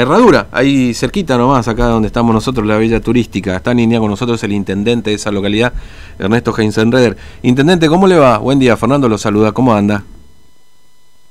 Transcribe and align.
Herradura, 0.00 0.48
ahí 0.52 0.94
cerquita 0.94 1.36
nomás, 1.36 1.68
acá 1.68 1.86
donde 1.86 2.06
estamos 2.06 2.32
nosotros, 2.34 2.66
la 2.66 2.78
Villa 2.78 3.00
Turística. 3.00 3.56
Está 3.56 3.72
en 3.72 3.78
línea 3.78 3.98
con 4.00 4.08
nosotros 4.10 4.42
el 4.44 4.52
intendente 4.52 5.10
de 5.10 5.16
esa 5.16 5.30
localidad, 5.30 5.72
Ernesto 6.18 6.54
Heinzenreder. 6.56 7.16
Intendente, 7.42 7.88
¿cómo 7.88 8.06
le 8.06 8.16
va? 8.16 8.38
Buen 8.38 8.58
día, 8.58 8.76
Fernando 8.76 9.08
lo 9.08 9.18
saluda, 9.18 9.52
¿cómo 9.52 9.74
anda? 9.74 10.02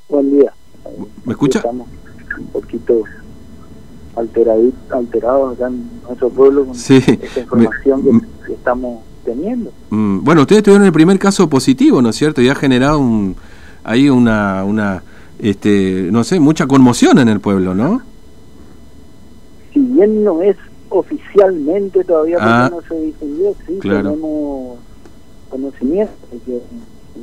Buen 0.08 0.32
día. 0.40 0.52
¿Me 1.26 1.34
escucha? 1.34 1.60
Estamos 1.60 1.88
un 2.40 2.47
poquito 2.47 3.02
alterados 4.15 5.54
acá 5.56 5.67
en 5.67 5.90
nuestro 6.04 6.29
pueblo 6.29 6.65
con 6.65 6.76
Sí, 6.76 6.97
esta 6.97 7.40
información 7.40 8.04
me- 8.06 8.22
que, 8.22 8.28
que 8.47 8.54
estamos 8.54 8.99
teniendo. 9.24 9.72
Mm, 9.90 10.24
Bueno, 10.24 10.42
ustedes 10.42 10.63
tuvieron 10.63 10.86
el 10.86 10.92
primer 10.94 11.17
caso 11.20 11.49
positivo, 11.49 12.01
¿no 12.01 12.10
es 12.10 12.15
cierto? 12.15 12.42
Y 12.42 12.49
ha 12.49 12.56
generado 12.56 12.99
un, 12.99 13.36
ahí 13.83 14.10
una, 14.10 14.63
una 14.63 15.04
este, 15.40 16.09
no 16.12 16.23
sé, 16.23 16.40
mucha 16.40 16.67
conmoción 16.67 17.20
en 17.20 17.30
el 17.30 17.40
pueblo, 17.40 17.73
¿no? 17.76 18.02
Bien 19.99 20.23
no 20.23 20.41
es 20.41 20.55
oficialmente 20.89 22.03
todavía 22.05 22.38
porque 22.38 22.49
Ah, 22.52 22.70
no 22.71 22.81
se 22.88 23.02
difundió, 23.02 23.53
sí 23.67 23.77
claro. 23.80 24.12
tenemos 24.12 24.77
conocimiento 25.49 26.13
de 26.31 26.40
que 26.40 26.59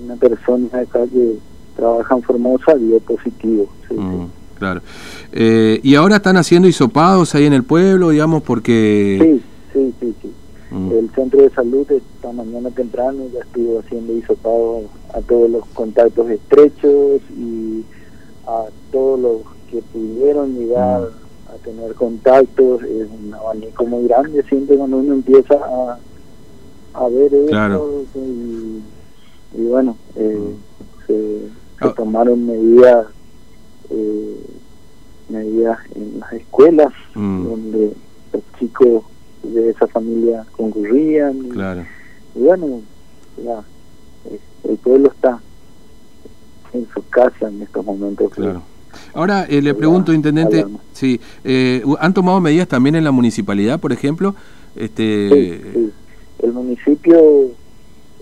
una 0.05 0.17
persona 0.17 0.69
acá 0.79 1.05
que 1.07 1.37
trabaja 1.75 2.17
en 2.17 2.23
Formosa 2.23 2.75
dio 2.75 2.99
positivo. 3.01 3.67
sí, 3.89 3.95
sí. 3.95 4.01
Mm, 4.01 4.27
claro. 4.59 4.83
Eh, 5.33 5.81
y 5.83 5.95
ahora 5.95 6.17
están 6.17 6.37
haciendo 6.37 6.69
hisopados 6.69 7.35
ahí 7.35 7.47
en 7.47 7.55
el 7.55 7.65
pueblo, 7.65 8.11
digamos, 8.11 8.43
porque... 8.43 9.19
Sí, 9.23 9.43
sí, 9.73 9.95
sí, 10.01 10.15
sí. 10.21 10.31
Mm, 10.71 10.91
El 10.93 11.11
centro 11.15 11.41
de 11.41 11.49
salud 11.51 11.91
esta 11.91 12.33
mañana 12.33 12.71
temprano 12.73 13.23
ya 13.33 13.41
estuvo 13.41 13.81
haciendo 13.81 14.13
hisopado 14.13 14.83
a 15.15 15.21
todos 15.23 15.49
los 15.51 15.65
contactos 15.69 16.29
estrechos 16.29 17.21
y 17.39 17.85
a 18.47 18.65
todos 18.93 19.19
los 19.19 19.37
que 19.71 19.81
pudieron 19.95 20.55
llegar 20.59 21.01
Mm. 21.01 21.26
Tener 21.67 21.95
contactos. 21.95 22.83
Es 22.85 23.09
un 23.11 23.35
abanico 23.35 23.85
muy 23.85 24.07
grande 24.09 24.43
siempre 24.45 24.77
cuando 24.79 24.99
uno 24.99 25.15
empieza 25.15 25.55
a, 25.55 25.99
a 26.95 27.09
ver 27.09 27.35
eso 27.35 28.05
y, 28.15 28.81
y 29.59 29.67
bueno, 29.67 29.97
eh, 30.15 30.55
se, 31.07 31.13
se 31.13 31.49
Ah. 31.89 31.93
tomaron 31.95 32.47
medidas 32.47 33.07
eh, 33.91 34.37
medidas 35.29 35.79
en 35.95 36.21
las 36.21 36.33
escuelas 36.33 36.93
Mm. 37.15 37.45
donde 37.49 37.93
los 38.33 38.43
chicos 38.59 39.05
de 39.43 39.71
esa 39.71 39.87
familia 39.89 40.45
concurrían 40.57 41.47
y, 41.47 41.49
claro. 41.51 41.85
y 42.35 42.39
bueno 42.41 42.81
ya, 43.43 43.63
eh, 44.31 44.39
el 44.69 44.77
pueblo 44.79 45.09
está 45.09 45.39
en 46.73 46.87
su 46.95 47.07
casa 47.09 47.49
en 47.49 47.63
estos 47.63 47.85
momentos 47.85 48.33
Claro. 48.33 48.63
Ahora 49.15 49.45
eh, 49.49 49.63
le 49.63 49.75
pregunto, 49.75 50.13
intendente, 50.13 50.65
sí, 50.93 51.21
eh, 51.45 51.83
¿han 52.01 52.15
tomado 52.15 52.41
medidas 52.41 52.69
también 52.69 52.95
en 52.95 53.05
la 53.05 53.11
municipalidad, 53.13 53.81
por 53.81 53.93
ejemplo? 53.93 54.35
Este, 54.75 55.31
Sí, 55.31 55.71
sí. 55.73 55.93
el 56.41 56.53
municipio 56.53 57.51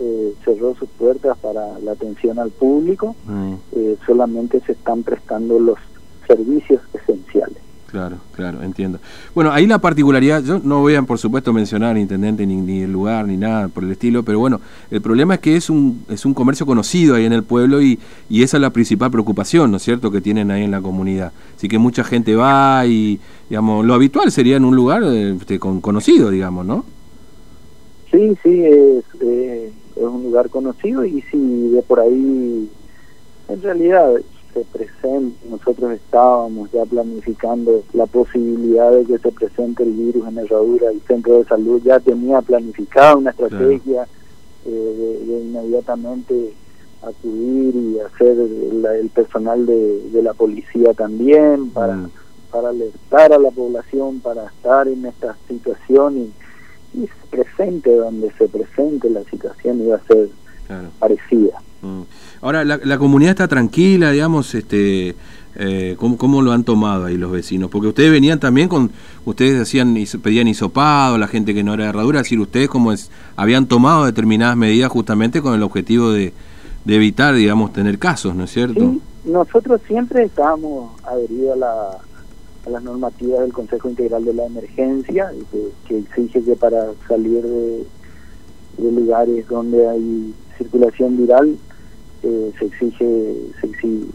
eh, 0.00 0.34
cerró 0.44 0.75
sus 0.75 0.89
puertas 0.91 1.36
para 1.39 1.78
la 1.81 1.92
atención 1.92 2.39
al 2.39 2.50
público. 2.50 3.14
Mm, 3.27 3.55
eh, 3.77 3.97
solamente 4.06 4.61
se 4.66 4.72
están 4.72 5.03
prestando 5.03 5.58
los 5.58 5.78
servicios 6.27 6.81
esenciales 6.94 7.53
Claro, 7.95 8.17
claro, 8.33 8.61
entiendo. 8.64 8.98
Bueno, 9.37 9.53
ahí 9.53 9.69
la 9.69 9.78
particularidad, 9.78 10.42
yo 10.42 10.61
no 10.64 10.81
voy 10.81 10.97
a, 10.97 11.03
por 11.03 11.17
supuesto, 11.17 11.53
mencionar 11.53 11.97
intendente 11.97 12.45
ni, 12.45 12.56
ni 12.56 12.81
el 12.81 12.91
lugar 12.91 13.25
ni 13.25 13.37
nada 13.37 13.69
por 13.69 13.84
el 13.84 13.92
estilo, 13.92 14.25
pero 14.25 14.41
bueno, 14.41 14.61
el 14.91 15.00
problema 15.00 15.34
es 15.34 15.41
que 15.41 15.55
es 15.55 15.70
un, 15.70 16.05
es 16.09 16.25
un 16.25 16.34
comercio 16.34 16.67
conocido 16.67 17.15
ahí 17.15 17.25
en 17.25 17.33
el 17.33 17.45
pueblo 17.45 17.81
y, 17.81 18.00
y 18.28 18.42
esa 18.42 18.56
es 18.56 18.62
la 18.62 18.70
principal 18.70 19.12
preocupación, 19.12 19.70
¿no 19.70 19.77
es 19.77 19.84
cierto?, 19.84 20.11
que 20.11 20.20
tienen 20.20 20.50
ahí 20.50 20.65
en 20.65 20.72
la 20.72 20.81
comunidad. 20.81 21.31
Así 21.56 21.69
que 21.69 21.78
mucha 21.78 22.03
gente 22.03 22.34
va 22.34 22.84
y, 22.84 23.20
digamos, 23.48 23.87
lo 23.87 23.95
habitual 23.95 24.33
sería 24.33 24.56
en 24.56 24.65
un 24.65 24.75
lugar 24.75 25.05
este, 25.05 25.61
con, 25.61 25.81
conocido, 25.81 26.31
digamos, 26.31 26.67
¿no? 26.67 26.84
Sí, 28.11 28.37
sí, 28.42 28.65
es, 28.65 29.05
eh, 29.20 29.72
es 29.95 30.03
un 30.03 30.25
lugar 30.25 30.50
conocido 30.50 31.05
y 31.05 31.22
si 31.31 31.69
de 31.69 31.82
por 31.82 32.00
ahí, 32.00 32.69
en 33.49 33.62
realidad 33.62 34.15
se 34.54 34.65
presenta, 34.65 35.37
nosotros 35.50 35.92
estábamos 35.92 36.70
ya 36.72 36.84
planificando 36.87 37.82
la 37.92 38.06
posibilidad 38.06 38.91
de 38.92 39.04
que 39.04 39.19
se 39.19 39.32
presente 39.32 39.82
el 39.82 39.92
virus 39.92 40.26
en 40.28 40.38
Herradura, 40.38 40.91
el 40.91 41.03
centro 41.03 41.38
de 41.38 41.44
salud 41.44 41.82
ya 41.84 41.98
tenía 42.00 42.41
planificada 42.41 43.16
una 43.16 43.31
estrategia 43.31 44.06
eh, 44.64 44.70
de, 44.70 45.26
de 45.26 45.41
inmediatamente 45.43 46.54
acudir 47.03 47.75
y 47.76 48.00
hacer 48.00 48.37
la- 48.37 48.97
el 48.97 49.10
personal 49.10 49.66
de, 49.66 50.00
de 50.10 50.22
la 50.22 50.32
policía 50.32 50.94
también 50.94 51.70
para, 51.70 51.97
Mm. 51.97 52.10
para 52.50 52.69
alertar 52.70 53.32
a 53.32 53.38
la 53.38 53.50
población, 53.50 54.20
para 54.20 54.47
estar 54.47 54.88
en 54.88 55.04
esta 55.06 55.37
situación 55.48 56.16
y 56.19 56.32
y 56.97 57.09
se 57.09 57.26
presente 57.28 57.93
donde 57.97 58.31
se 58.38 58.47
presente 58.47 59.10
la 59.10 59.25
situación 59.25 59.81
iba 59.82 59.97
a 59.97 60.04
ser 60.04 60.28
Claro. 60.69 60.91
parecida. 61.00 61.60
Mm. 61.84 62.03
Ahora, 62.41 62.65
la, 62.65 62.99
comunidad 62.99 63.31
está 63.31 63.49
tranquila, 63.49 64.11
digamos, 64.11 64.55
este, 64.55 65.15
eh, 65.56 65.97
¿cómo, 65.99 66.43
lo 66.43 66.53
han 66.53 66.65
tomado 66.65 67.05
ahí 67.06 67.17
los 67.17 67.31
vecinos? 67.31 67.71
Porque 67.71 67.89
ustedes 67.89 68.11
venían 68.11 68.41
también 68.41 68.69
con, 68.69 68.91
ustedes 69.25 69.61
hacían, 69.61 69.94
pedían 70.23 70.49
hisopado, 70.49 71.19
la 71.19 71.28
gente 71.28 71.55
que 71.55 71.62
no 71.62 71.75
era 71.75 71.89
herradura, 71.89 72.21
es 72.21 72.25
decir, 72.25 72.41
ustedes 72.41 72.69
como 72.69 72.93
es, 72.93 73.11
habían 73.37 73.67
tomado 73.67 74.05
determinadas 74.05 74.56
medidas 74.56 74.91
justamente 74.91 75.41
con 75.41 75.55
el 75.55 75.62
objetivo 75.62 76.11
de, 76.11 76.33
evitar, 76.87 77.34
digamos, 77.34 77.73
tener 77.73 77.99
casos, 77.99 78.34
¿no 78.34 78.44
es 78.44 78.50
cierto? 78.50 78.81
Sí, 78.81 79.00
nosotros 79.25 79.81
siempre 79.87 80.25
estábamos 80.25 80.91
adheridos 81.05 81.55
a, 81.55 81.56
la- 81.56 81.99
a 82.67 82.71
las 82.71 82.83
normativas 82.83 83.41
del 83.41 83.53
Consejo 83.53 83.89
Integral 83.89 84.25
de 84.25 84.34
la 84.34 84.47
Emergencia, 84.47 85.31
que, 85.87 85.99
exige 85.99 86.43
que 86.43 86.56
para 86.56 86.89
salir 87.09 87.43
de 87.43 88.93
lugares 88.93 89.47
donde 89.49 89.89
hay 89.89 90.34
circulación 90.59 91.17
viral 91.17 91.56
eh, 92.25 92.53
se 92.59 92.65
exige 92.67 93.35
se 93.61 93.67
exige, 93.67 94.07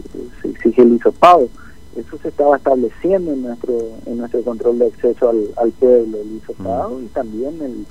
se 0.42 0.48
exige 0.48 0.82
el 0.82 0.94
hisopado. 0.94 1.48
Eso 1.96 2.18
se 2.18 2.28
estaba 2.28 2.56
estableciendo 2.56 3.32
en 3.32 3.42
nuestro 3.42 3.76
en 4.06 4.18
nuestro 4.18 4.42
control 4.42 4.78
de 4.78 4.86
acceso 4.86 5.28
al, 5.30 5.48
al 5.56 5.70
pueblo, 5.72 6.18
el 6.20 6.36
hisopado 6.36 7.00
y 7.02 7.06
también 7.08 7.60
el, 7.62 7.86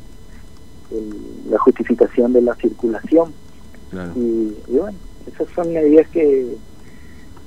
el- 0.92 1.52
la 1.52 1.58
justificación 1.60 2.34
de 2.34 2.42
la 2.42 2.56
circulación. 2.56 3.34
Claro. 3.90 4.14
Y, 4.16 4.56
y 4.68 4.78
bueno, 4.78 4.98
esas 5.26 5.48
son 5.56 5.74
medidas 5.74 6.08
que, 6.10 6.58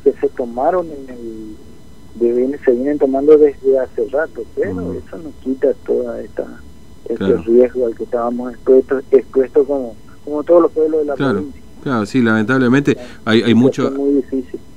que 0.04 0.12
se 0.14 0.28
tomaron 0.30 0.90
en 0.90 1.08
el 1.10 1.56
se 2.64 2.72
vienen 2.72 2.98
tomando 2.98 3.36
desde 3.38 3.78
hace 3.78 4.06
rato, 4.10 4.42
pero 4.54 4.92
eso 4.92 5.18
no 5.18 5.32
quita 5.40 5.72
toda 5.86 6.20
esta 6.22 6.62
este 7.04 7.16
Claro. 7.16 7.42
riesgo 7.46 7.86
al 7.86 7.96
que 7.96 8.04
estábamos 8.04 8.52
expuestos, 8.52 9.02
expuestos 9.10 9.66
como, 9.66 9.96
como 10.24 10.44
todos 10.44 10.62
los 10.62 10.72
pueblos 10.72 11.00
de 11.00 11.06
la 11.06 11.14
Claro, 11.14 11.32
provincia. 11.38 11.62
Claro, 11.82 12.06
sí, 12.06 12.22
lamentablemente 12.22 12.96
hay, 13.24 13.42
hay 13.42 13.54
mucho, 13.54 13.92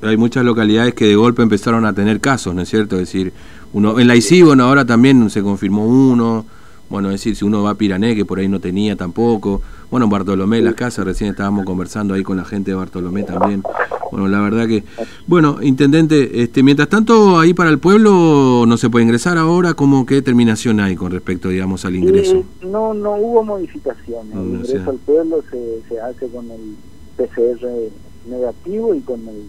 hay 0.01 0.17
muchas 0.17 0.43
localidades 0.43 0.93
que 0.93 1.05
de 1.05 1.15
golpe 1.15 1.41
empezaron 1.41 1.85
a 1.85 1.93
tener 1.93 2.19
casos, 2.19 2.53
¿no 2.53 2.61
es 2.61 2.69
cierto? 2.69 2.95
Es 2.95 3.01
decir, 3.11 3.33
uno 3.73 3.99
en 3.99 4.07
la 4.07 4.15
bueno, 4.43 4.63
ahora 4.63 4.85
también 4.85 5.29
se 5.29 5.41
confirmó 5.41 5.85
uno, 5.85 6.45
bueno, 6.89 7.09
es 7.09 7.15
decir, 7.15 7.35
si 7.35 7.43
uno 7.43 7.63
va 7.63 7.71
a 7.71 7.75
Pirané, 7.75 8.15
que 8.15 8.25
por 8.25 8.39
ahí 8.39 8.47
no 8.47 8.59
tenía 8.59 8.95
tampoco, 8.95 9.61
bueno, 9.89 10.05
en 10.05 10.09
Bartolomé, 10.09 10.61
las 10.61 10.75
casas, 10.75 11.05
recién 11.05 11.31
estábamos 11.31 11.65
conversando 11.65 12.13
ahí 12.13 12.23
con 12.23 12.37
la 12.37 12.45
gente 12.45 12.71
de 12.71 12.75
Bartolomé 12.75 13.23
también, 13.23 13.63
bueno, 14.11 14.27
la 14.27 14.39
verdad 14.39 14.67
que, 14.67 14.83
bueno, 15.27 15.57
Intendente, 15.61 16.41
este, 16.41 16.63
mientras 16.63 16.87
tanto, 16.87 17.39
ahí 17.39 17.53
para 17.53 17.69
el 17.69 17.79
pueblo 17.79 18.63
no 18.67 18.77
se 18.77 18.89
puede 18.89 19.03
ingresar 19.03 19.37
ahora, 19.37 19.73
¿cómo 19.73 20.05
qué 20.05 20.15
determinación 20.15 20.79
hay 20.79 20.95
con 20.95 21.11
respecto, 21.11 21.49
digamos, 21.49 21.85
al 21.85 21.95
ingreso? 21.95 22.43
No 22.61 22.93
no 22.93 23.15
hubo 23.15 23.43
modificaciones. 23.43 24.33
El 24.33 24.61
ingreso 24.61 24.89
al 24.91 24.97
pueblo 24.97 25.43
se, 25.51 25.81
se 25.89 25.99
hace 25.99 26.29
con 26.29 26.49
el 26.49 26.75
PCR 27.17 27.89
negativo 28.29 28.93
y 28.95 29.01
con 29.01 29.27
el 29.27 29.43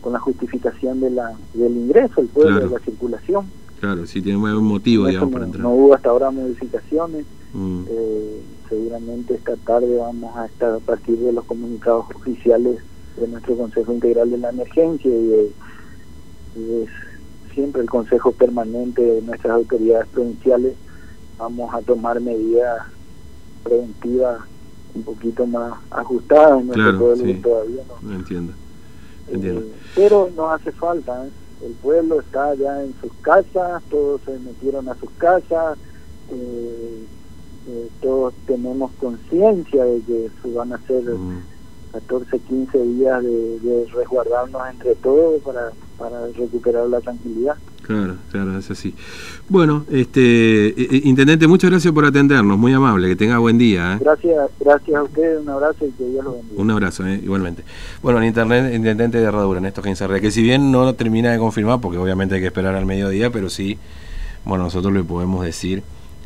con 0.00 0.12
la 0.12 0.20
justificación 0.20 1.00
de 1.00 1.10
la 1.10 1.36
del 1.54 1.76
ingreso 1.76 2.20
al 2.20 2.26
pueblo, 2.28 2.52
Claro. 2.58 2.68
de 2.68 2.78
la 2.78 2.84
circulación. 2.84 3.46
Claro, 3.80 4.06
sí 4.06 4.22
tiene 4.22 4.38
un 4.38 4.64
motivo, 4.64 5.06
digamos, 5.06 5.28
no, 5.30 5.32
para 5.34 5.44
entrar. 5.46 5.62
no 5.62 5.70
hubo 5.74 5.94
hasta 5.94 6.10
ahora 6.10 6.30
modificaciones. 6.30 7.24
Mm, 7.52 7.82
Eh, 7.88 8.40
seguramente 8.68 9.34
esta 9.34 9.56
tarde 9.56 9.96
vamos 9.96 10.36
a 10.36 10.46
estar 10.46 10.74
a 10.74 10.78
partir 10.80 11.18
de 11.18 11.32
los 11.32 11.44
comunicados 11.44 12.06
oficiales 12.14 12.78
de 13.20 13.28
nuestro 13.28 13.56
Consejo 13.56 13.92
Integral 13.92 14.30
de 14.30 14.38
la 14.38 14.50
Emergencia 14.50 15.10
y 15.10 15.26
de, 15.26 15.50
y 16.56 16.60
de 16.62 16.86
siempre 17.54 17.82
el 17.82 17.88
Consejo 17.90 18.32
Permanente 18.32 19.02
de 19.02 19.22
nuestras 19.22 19.54
autoridades 19.54 20.06
provinciales 20.08 20.74
vamos 21.38 21.72
a 21.74 21.80
tomar 21.82 22.20
medidas 22.20 22.82
preventivas 23.64 24.40
un 24.96 25.02
poquito 25.04 25.46
más 25.46 25.74
ajustadas 25.90 26.60
en 26.60 26.66
nuestro 26.66 26.82
Claro, 26.84 26.98
pueblo 26.98 27.24
sí. 27.24 27.34
que 27.34 27.40
todavía 27.40 27.82
no. 28.02 28.14
entiendo, 28.14 28.52
Eh, 29.28 29.72
pero 29.94 30.30
no 30.36 30.50
hace 30.50 30.72
falta, 30.72 31.26
¿eh? 31.26 31.30
el 31.66 31.72
pueblo 31.74 32.20
está 32.20 32.54
ya 32.54 32.82
en 32.84 32.94
sus 33.00 33.12
casas, 33.22 33.82
todos 33.90 34.20
se 34.24 34.38
metieron 34.38 34.88
a 34.88 34.94
sus 34.96 35.10
casas, 35.18 35.78
eh, 36.30 37.04
eh, 37.68 37.88
todos 38.00 38.34
tenemos 38.46 38.90
conciencia 39.00 39.84
de 39.84 40.00
que 40.02 40.30
se 40.42 40.52
van 40.52 40.72
a 40.72 40.76
hacer 40.76 41.02
Mm. 41.04 41.40
14, 41.92 42.38
15 42.40 42.78
días 42.82 43.22
de, 43.22 43.58
de 43.60 43.86
resguardarnos 43.94 44.60
entre 44.70 44.94
todos 44.96 45.40
para, 45.42 45.72
para 45.98 46.26
recuperar 46.28 46.86
la 46.88 47.00
tranquilidad. 47.00 47.56
Claro, 47.86 48.16
claro, 48.32 48.58
es 48.58 48.68
así. 48.68 48.92
Bueno, 49.48 49.84
este, 49.88 50.20
eh, 50.20 50.74
eh, 50.76 51.00
intendente, 51.04 51.46
muchas 51.46 51.70
gracias 51.70 51.94
por 51.94 52.04
atendernos, 52.04 52.58
muy 52.58 52.72
amable, 52.72 53.06
que 53.06 53.14
tenga 53.14 53.38
buen 53.38 53.58
día. 53.58 53.94
¿eh? 53.94 53.98
Gracias, 54.00 54.50
gracias 54.58 54.96
a 54.96 55.02
ustedes, 55.04 55.40
un 55.40 55.48
abrazo 55.48 55.86
y 55.86 55.92
que 55.92 56.04
Dios 56.04 56.24
lo 56.24 56.32
bendiga. 56.32 56.60
Un 56.60 56.70
abrazo, 56.72 57.08
igualmente. 57.08 57.62
Bueno, 58.02 58.18
el 58.18 58.24
internet, 58.24 58.74
intendente 58.74 59.18
de 59.18 59.24
Herradura, 59.24 59.60
Néstor 59.60 59.84
Gensarre, 59.84 60.20
que 60.20 60.32
si 60.32 60.42
bien 60.42 60.72
no 60.72 60.92
termina 60.94 61.30
de 61.30 61.38
confirmar, 61.38 61.80
porque 61.80 61.96
obviamente 61.96 62.34
hay 62.34 62.40
que 62.40 62.48
esperar 62.48 62.74
al 62.74 62.86
mediodía, 62.86 63.30
pero 63.30 63.48
sí, 63.48 63.78
bueno, 64.44 64.64
nosotros 64.64 64.92
le 64.92 65.04
podemos 65.04 65.44
decir, 65.44 65.84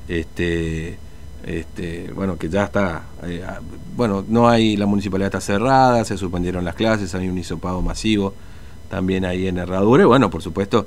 este, 0.09 0.97
este, 1.45 2.11
bueno, 2.15 2.39
que 2.39 2.49
ya 2.49 2.65
está, 2.65 3.03
bueno, 3.97 4.25
no 4.27 4.49
hay, 4.49 4.79
la 4.79 4.87
municipalidad 4.87 5.27
está 5.27 5.43
cerrada, 5.43 6.07
se 6.07 6.17
suspendieron 6.17 6.65
las 6.65 6.75
clases, 6.75 7.15
hay 7.15 7.29
un 7.29 7.37
hisopado 7.37 7.83
masivo 7.83 8.33
también 8.89 9.27
ahí 9.27 9.47
en 9.47 9.59
Herradura, 9.59 10.05
y 10.05 10.07
bueno, 10.07 10.31
por 10.31 10.41
supuesto, 10.41 10.87